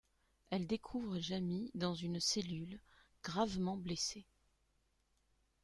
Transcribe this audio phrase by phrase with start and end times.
[0.49, 2.79] Elle découvre Jamie dans une cellule,
[3.23, 4.25] gravement blessé.